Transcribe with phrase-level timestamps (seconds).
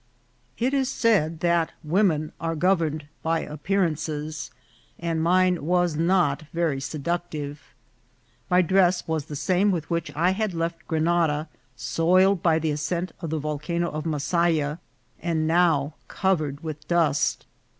[0.57, 4.49] It is said that women are governed by appearances,
[4.97, 7.61] and mine was not very seductive.
[8.49, 12.81] My dress was the same with which I had left Grenada, soiled by the as
[12.81, 14.79] cent of the Volcano of Masaya,
[15.21, 17.45] and now covered with dust.